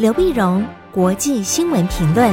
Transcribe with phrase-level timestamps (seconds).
[0.00, 2.32] 刘碧荣，国际新闻评论。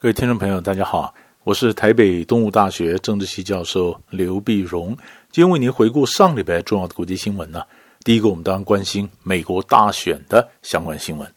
[0.00, 4.96] 各位听众朋友，大家好，我是台北东吴大学政治系教授刘碧荣，
[5.30, 7.62] 今天为您回顾上礼拜重要的国际新闻呢。
[8.02, 11.32] 第一个，我们当然关心美国大选的相关新闻。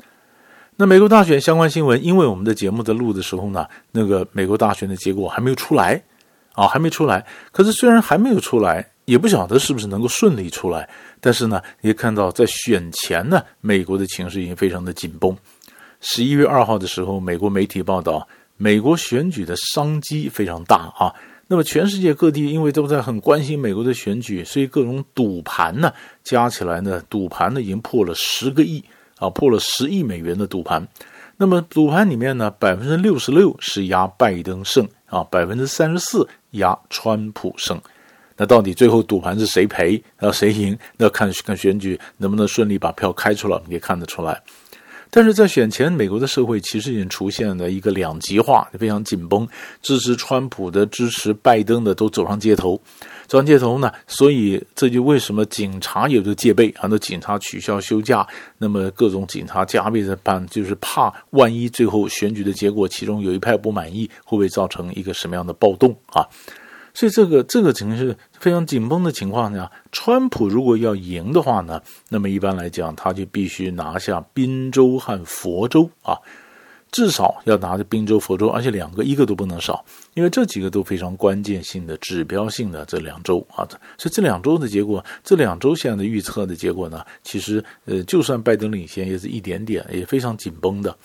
[0.77, 6.02] 那美国大选相关新闻，因为我们的节目在录的时候呢，那个美国大选的结果还没有出来
[6.54, 7.23] 啊，还没出来。
[7.52, 10.89] 可是虽然还没有出来，也不晓得是不是能够顺利出来。
[11.21, 15.35] 但是呢，也看到在选前呢，美国的情势已经非常的紧绷。
[16.02, 21.13] 十一月二号的时候，美国媒体报道，美国选举的商机非常大啊。
[21.47, 28.83] 那么全世界各地因为都在很关心美国的选举，所以各种赌盘呢，加起来呢，赌盘呢已经破了十个亿。
[29.17, 30.85] 啊，破了十亿美元的赌盘，
[31.38, 37.81] 那么赌盘里面呢，百分之六十六是压拜登胜啊，百分之三十四压川普胜。
[38.38, 40.77] 那到底最后赌盘是谁赔，然后谁赢？
[40.98, 44.41] 那看看选举能不能顺利把票开出来，也看得出来。
[45.11, 49.47] 但是在选前，美国的社会其实已经出现了一个两极化，非常紧绷，
[49.81, 52.75] 支持川普的、支持拜登的都走上街头。
[53.25, 66.28] 走上街头呢，所以这就为什么警察有的戒备，很多警察取消休假，那么各种警察加倍的办，就是怕万一最后选举的结果，其中有一派不满意，会不会造成一个什么样的暴动啊？
[66.95, 71.79] 所以这个这个情况是非常紧绷的情况下，川普如果要赢的话呢，
[72.09, 76.17] 那么一般来讲，他就必须拿下宾州和佛州啊。
[76.91, 83.67] 至少要拿着宾州、佛州，而且两个一个都不能少，因为这几个都非常关键性的、指标性的这两州啊。
[83.97, 90.95] 所以这两周的结果，这两周现在的预测的结果呢，其实呃，就算拜登领先，也是一点点，也非常紧绷的。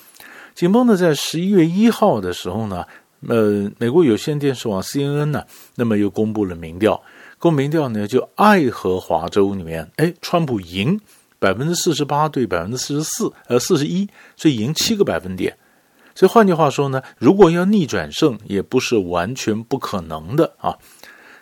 [0.54, 2.84] 紧绷的，在十一月一号的时候呢，
[3.28, 5.44] 呃，美国有线电视网 CNN 呢，
[5.76, 7.02] 那么又公布了民调，
[7.38, 10.98] 公民调呢，就爱荷华州里面，哎，川普赢
[11.38, 15.56] 百分之四十八对百分之四十四，呃，四十一，所以赢七个百分点。
[16.14, 20.76] 所以换句话说呢，如果要逆转胜，也不是完全不可能的啊。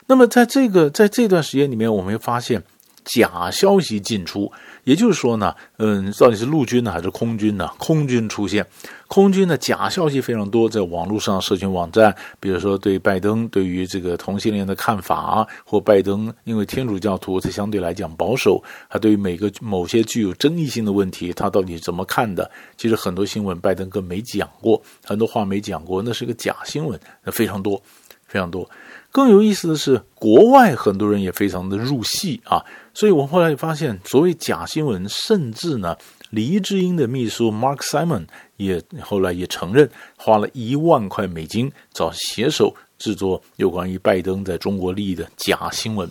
[0.07, 2.63] 那么在这个在这段时间里面，我们会发现。
[3.09, 4.53] 假消息进出，
[4.85, 7.71] 也就是说呢，嗯，到底是陆军呢还是空军呢？
[7.79, 8.67] 空军出现，
[9.07, 22.51] 空军的假消息非常多，在网络上、社群网站，比如说对拜登对于这个同性恋的看法，或拜登因为天主教徒，他相对来讲保守，他对于每个某些具有争议性的问题，他到底怎么看的？
[22.77, 27.81] 其实很多新闻拜登更没讲过，很多话没讲过，那是个假新闻，那非常多，
[28.27, 28.69] 非常多。
[29.11, 35.97] 更有意思的是，国外很多人也非常的入戏啊，所以我后来发现，所谓假新闻，甚至呢，
[36.31, 38.27] 黎智英的秘书 Mark Simon
[38.57, 46.09] 也后来也承认，花了一万块美金找写手制作有关于拜登在中国利益的假新闻。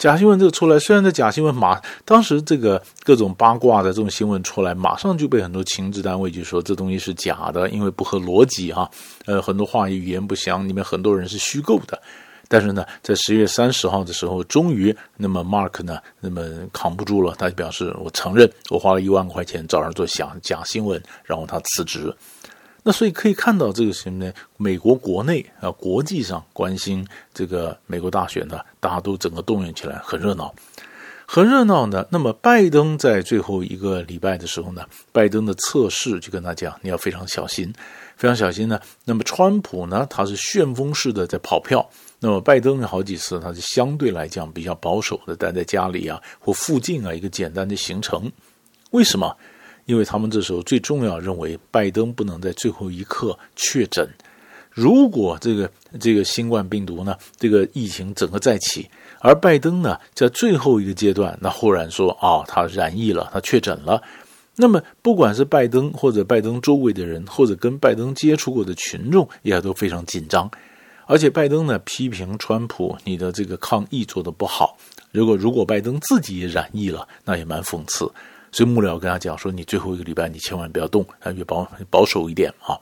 [0.00, 8.90] 假新闻这个出来，虽然这假新闻马当时这个各种八卦的这种新闻出来，马上就被很多情治单位就说这东西是假的，因为不合逻辑哈，
[9.26, 12.00] 呃，很多话语语言不详，里面很多人是虚构的。
[12.48, 22.10] 但是呢，在十月三十号的时候，终于那么 Mark 呢，那么扛不住了，他就表示我承认我花了一万块钱找人做假假新闻，然后他辞职。
[22.82, 24.32] 那所以可以看到，这个什么呢？
[24.56, 30.54] 美国国内啊，国际上关心这个美国大选呢，大家都整个动员起来，很热闹，
[31.26, 32.06] 很热闹呢。
[32.10, 37.70] 那么拜登在最后一个礼拜的时候呢，拜登的测试就跟他讲，你要非常小心，
[38.16, 38.80] 非常小心呢。
[39.04, 41.86] 那么川普呢，他是旋风式的在跑票，
[42.18, 48.32] 那么拜登有好几次他是相对来讲比较保守的，待在家里啊或附近啊一个简单的行程，
[48.92, 49.36] 为什么？
[49.90, 54.08] 因为他们这时候最重要认为，拜登不能在最后一刻确诊。
[54.70, 55.68] 如果这个
[55.98, 64.00] 这个新冠病毒呢，这个疫情整个再起，而拜登呢在最后一个阶段，那忽然说啊、哦，他染疫了，他确诊了，
[64.54, 70.48] 那么不管是拜登或者拜登周围的人，或者跟拜登接触过的群众，也都非常紧张。
[71.06, 74.76] 而且拜登呢批评川普，你的这个抗疫做得不好。
[75.10, 78.08] 如果如果拜登自己也染疫了，那也蛮讽刺。
[78.52, 82.78] 所以幕僚跟他讲说：“你最后一个礼拜你千万不要动，啊，越保保守一点啊。”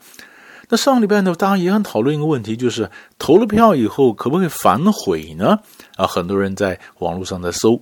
[0.70, 5.59] 那上礼拜呢，大家也很讨论一个问题，就是投了票以后可不可以反悔呢？
[5.97, 7.81] 啊，很多人在网络上在搜。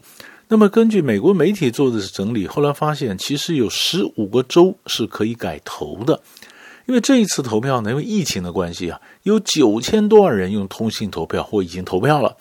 [0.49, 6.21] 那么根据美国媒体做的是整理，后来发现其实有十五个州是可以改投的，
[6.87, 12.37] 因为这一次投票呢，因为疫情的关系啊，有九千多万人用通信投票或已经投票了。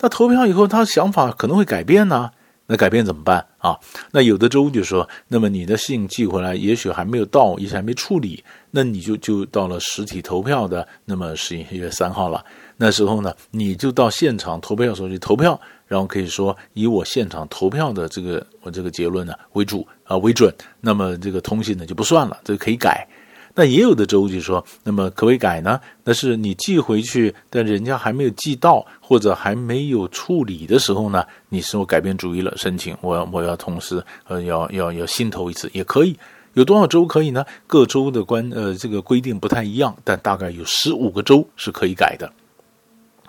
[0.00, 2.32] 那投票以后，他想法可能会改变呢？
[2.66, 3.78] 那改变怎么办啊？
[4.10, 12.44] 那有的州就说，那么你的信寄回来，也许还没有到，也许还没处理，那你就就到了实体投票的，那么十一月三号了。
[12.76, 23.06] 那时候呢，你就到现场投票所去投票，然后可以说以我现场投票的这个我这个结论呢为主啊为准，那么这个通信呢就不算了，这个可以改。
[23.56, 25.80] 那也有的州就说，那么可不可以改呢？
[26.02, 36.18] 那是你寄回去，但人家还没有寄到，或者还没有处理的时候呢，你说改变主意了，申请我要我要同时呃要要要新投一次也可以。
[36.54, 37.44] 有多少州可以呢？
[37.66, 42.32] 各州的关呃这个规定不太一样，但大概有十五个州是可以改的。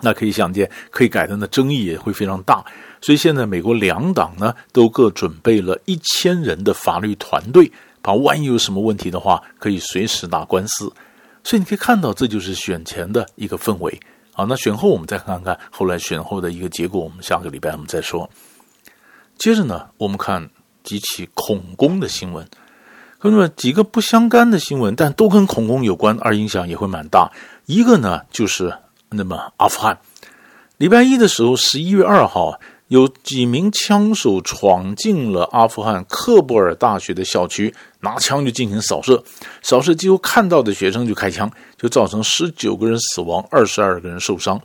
[0.00, 2.64] 那可以想见，可以改的呢，争议也会非常大。
[3.00, 7.70] 所以现在美国两党呢都各准备了一千人的法律团队。
[8.06, 10.92] 啊，万一有什么问题的话，可以随时打官司。
[11.42, 14.00] 所以你可以看到，这就是选前的一个氛围。
[14.32, 17.00] 好，那选后我们再看看后来选后的一个结果。
[17.00, 18.30] 我们下个礼拜我们再说。
[19.36, 20.48] 接着呢，我们看
[20.84, 22.48] 几起恐攻的新闻，
[23.22, 27.32] 那么几个不相干的新闻，但都跟恐攻有关，而影响也会蛮大。
[27.66, 28.72] 一个呢，就是
[29.10, 29.98] 那么阿富汗，
[30.76, 32.60] 礼拜一的时候，十一月二号。
[32.88, 37.74] 有几名枪手闯进了阿富汗喀布尔大学的校区，
[38.06, 39.20] 拿枪就进行扫射，
[39.62, 44.60] 扫射几乎看到的学生就开枪，就造成十九个人死亡，二十二个人受伤。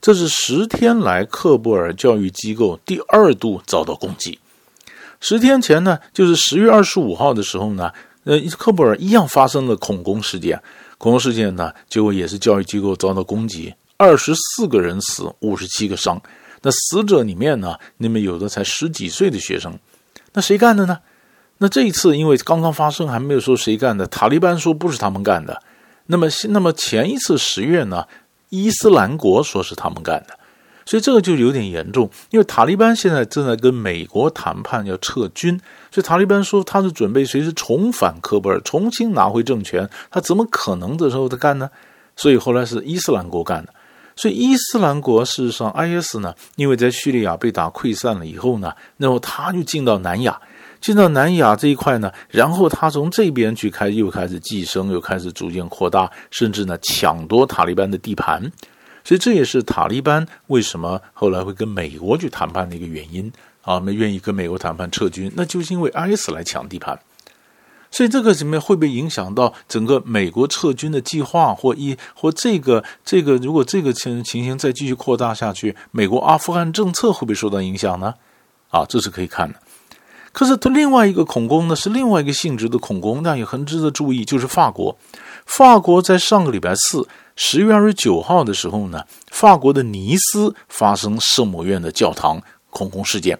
[0.00, 4.38] 这是十天来喀布尔教育机构第二度遭到攻击。
[5.20, 7.92] 十天前呢，就是十月二十五号的时候呢，
[8.24, 10.58] 呃，喀布尔一样发生了恐攻事件，
[10.96, 16.18] 恐攻事件呢，结果也是教育机构遭到攻击，二十四个人死，五十七个伤。
[16.62, 19.78] 那死者里面呢，那么有的才十几岁的学生，
[20.32, 20.98] 那谁干的呢？
[21.62, 24.06] 那这一次因为刚刚发生，还没有说谁干的。
[24.06, 25.62] 塔利班说不是他们干的。
[26.06, 28.06] 那么，那么前一次十月呢，
[28.48, 30.38] 伊斯兰国说是他们干的。
[30.86, 35.60] 所以这个就有点严重，因为塔利班现在正在跟美国谈判要撤军，
[35.92, 39.88] 所以塔利班说他是准备随时重返科布尔，重新拿回政权。
[40.10, 41.70] 他怎么可能的时候他干呢？
[42.16, 43.74] 所以后来是伊斯兰国干的。
[44.16, 50.40] 所以伊斯兰国事实上，IS 呢，因为在叙利亚被打溃散了以后呢，然后他就进到南亚，
[50.80, 58.50] 进到南亚这一块呢，然后他从这边去开，又开始寄生，又开始逐渐扩大，甚至呢抢夺塔利班的地盘。
[59.04, 63.32] 所以这也是塔利班为什么后来会跟美国去谈判的一个原因
[63.62, 66.98] 啊，我们愿意跟美国谈判撤军，那就是因为 IS 来抢地盘。
[67.90, 78.14] 所以这个怎么会不会影响到整个美国撤军的计划，或一或这个这个如果这个情情形再继续扩大下去，美国阿富汗政策会不会受到影响呢？
[78.68, 79.58] 啊，这是可以看的。
[80.32, 84.96] 可是它另外一个恐攻呢，是另外一个性质的恐攻，那也很值得注意，就是法国。
[85.44, 92.40] 法国在上个礼拜四，十月二十九号的时候呢，法国的尼斯发生圣母院的教堂
[92.70, 93.38] 恐攻事件。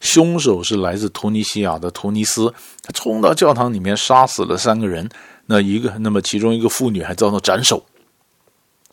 [0.00, 2.52] 凶手是来自突尼西亚的突尼斯，
[2.82, 5.08] 他冲到教堂里面杀死了三个人，
[5.46, 7.84] 那一个那么其中一个妇女还遭到斩首。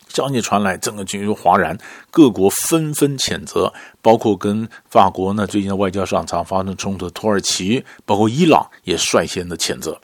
[0.09, 1.77] 消息传来，整个军容哗然，
[2.11, 9.97] 各国纷纷谴责，包括跟法国呢最近的外交上常发生冲突的土耳其，包括伊朗也率先的谴责。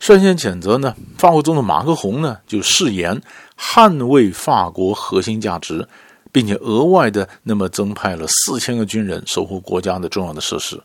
[0.00, 3.22] 率先谴责呢，法国总统马克宏呢就誓言
[3.56, 5.88] 捍卫法国核心价值。
[6.32, 10.82] 并且额外的那么增派了四千个军人守护国家的重要的设施。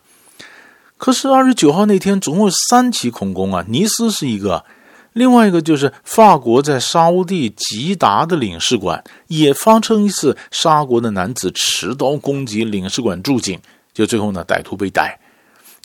[0.96, 4.64] 可是二十九号那天总共三起恐攻啊，尼斯是一个，
[5.14, 13.60] 另外一个就是法国在沙乌地吉达的领事馆也发生一次沙国的男子持刀攻击领事馆驻警，
[13.94, 15.20] 就最后呢歹徒被逮。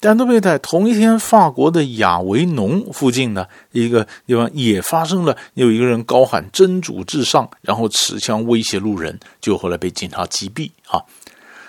[0.01, 10.71] 但都被在同一天，法国的亚维农附近呢，一个地方也发生了，有一个人高喊“真主至上”，然后持枪威胁路人，就后来被警察击毙。
[10.89, 11.01] 啊，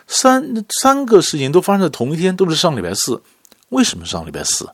[0.07, 3.21] 三三个事情都发生在同一天，都是上礼拜四。
[3.69, 4.69] 为什么上礼拜四？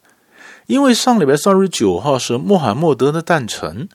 [0.67, 3.89] 因为上礼拜三十九号是穆罕默德的诞辰。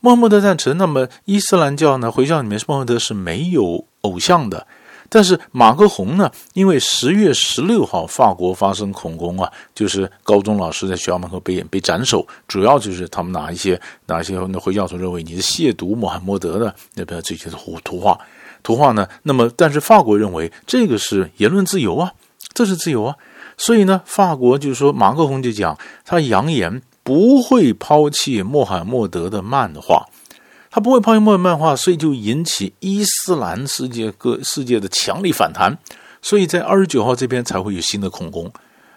[0.00, 4.66] 穆罕默德诞辰，那么伊斯兰教呢，回教里面是穆罕默德是没有偶像的。
[5.08, 6.30] 但是马克宏呢？
[6.54, 18.18] 因为十月十六号法国发生恐攻啊，就是高中老师在学校门口被被斩首，主要就是他们拿一些拿一些那回教徒认为你是亵渎穆罕默德的那边这些图图画
[18.62, 19.06] 图画呢。
[19.22, 22.14] 那么，但是法国认为这个是言论自由啊，
[22.54, 23.14] 这是自由啊。
[23.56, 30.06] 所以呢，法国就是说马克宏就讲，他扬言不会抛弃穆罕默德的漫画。
[30.74, 35.76] 他不会抛弃墨漫画，所以就引起伊斯兰世界各世界的强力反弹，
[36.22, 38.50] 所以在二十九号这边才会有新的恐攻。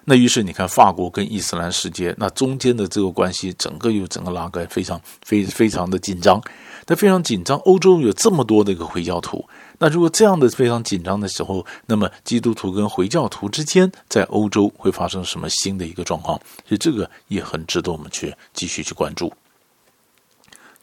[0.06, 6.42] 那于是你看，法国跟伊斯兰世界那中间的这个关系，整个又整个拉开，非常非非常的紧张。
[6.88, 9.48] 那非常紧张，欧洲有这么多的一个回教徒，
[9.80, 16.40] 那如果这样的非常紧张的时候，那么基督徒跟回教徒之间在欧洲会发生什么新的一个状况？
[16.68, 19.34] 所以这个也很值得我们去继续去关注。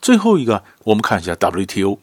[0.00, 1.98] 最后一个，我们看一下 WTO。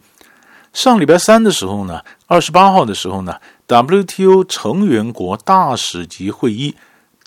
[0.72, 3.36] 上礼拜三的时候呢，二十八号的时候呢
[3.68, 6.76] ，WTO 成员国大使级会议，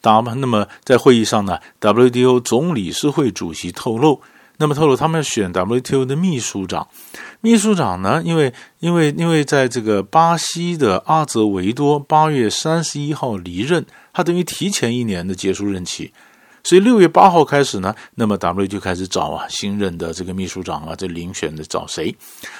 [0.02, 4.22] 那么在会议上呢，WTO 总理事会主席透露，
[4.62, 6.86] 那么透露他们选 WTO 的秘书长。
[7.40, 16.12] 秘书长呢，因为因为因为在这个巴西的阿泽维多八月三十一号离任，他等于提前一年的结束任期。
[16.62, 22.14] 所以六月八号开始呢，那么 W 就开始找啊新任的这个秘书长啊，这遴选的找谁？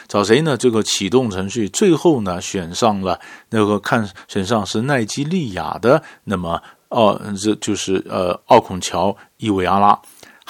[0.09, 0.57] 找谁呢？
[0.57, 9.97] 这个启动程序，最后呢选上了那个看选上是奈及利亚的，那么哦，这就是呃奥孔乔伊维阿拉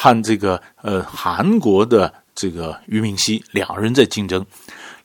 [0.03, 4.45] 和这个呃韩国的这个俞敏熙两人在竞争。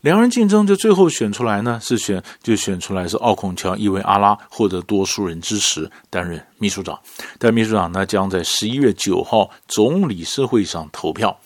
[0.01, 6.97] 两人竞争，就最后选出来呢，是选就选出来是奥孔乔伊维阿拉获得多数人支持担任秘书长，
[7.37, 11.39] 但秘书长呢将在十一月九号总理事会上投票。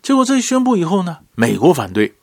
[0.00, 2.14] 结果这一宣布以后呢，美国反对，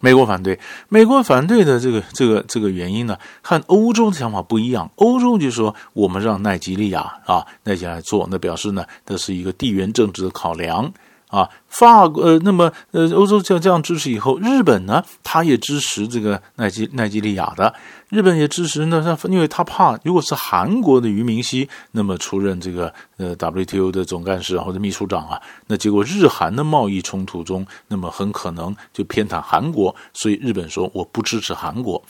[0.00, 4.90] 美国反对，美国反对的这个这个这个原因呢，和欧洲的想法不一样。
[4.96, 10.92] 欧洲就说我们让奈及利亚啊奈及来做，那表示呢，这是一个地缘政治的考量。
[11.30, 17.72] 啊，法国呃，那么呃，欧洲就这样支持以后，日本呢，他也支持这个奈及奈及利亚的，
[18.08, 32.02] 日本也支持呢，他因为他怕，如果是韩国的俞明熙那么出任这个呃 WTO 的总干事或者秘书长啊，那结果日韩的贸易冲突中，那么很可能就偏袒韩国，所以日本说我不支持韩国。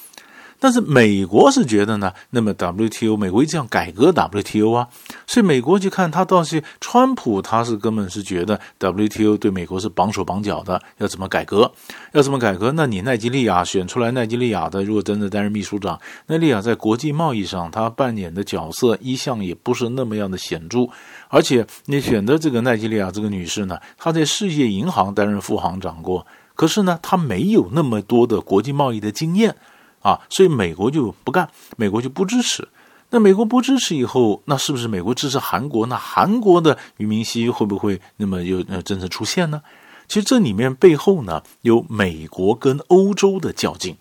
[0.60, 4.86] 但是美国是觉得呢，那么 WTO 美国一直要改革 WTO 啊，
[5.26, 11.72] 所以美国去看他倒是川普，他是根本是觉得 WTO 对美国是绑手绑脚的，要怎么改革？
[12.12, 12.70] 要怎么改革？
[12.72, 20.80] 那你奈吉利亚选出来奈吉利亚的，如果真的担任秘书长，奈利亚在国际贸易上他扮演的角色一向也不是那么样的显著，
[21.28, 29.56] 而且你选的这个奈吉利亚这个女士呢，她在世界银行担任副行长过，可是呢，她没有那么多的国际贸易的经验。
[30.00, 32.68] 啊，所以美国就不干，美国就不支持。
[33.10, 35.86] 那美国不支持以后，那是不是美国支持韩国？
[35.86, 39.60] 那韩国的俞明熙会不会那么有呃真正出现呢？
[40.06, 43.96] 其实这里面背后呢，有美国跟欧洲的较劲，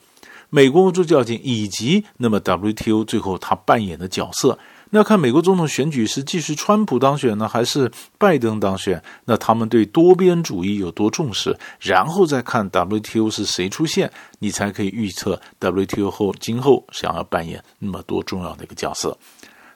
[0.50, 4.58] 美国欧洲较劲，以及那么 WTO 最后他扮演的角色。
[4.92, 9.02] 那要看美国总统选举是继续川普当选呢，还是拜登当选？
[9.26, 11.56] 那他们对多边主义有多重视？
[11.80, 19.18] 然后再看 WTO 是谁出现，你才可以预测 WTO 后今后想要扮演那么多重要的一个角色。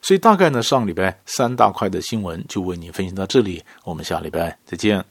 [0.01, 5.05] 所以大概呢，上礼拜三大块的新闻就为你分析到这里，我们下礼拜再见。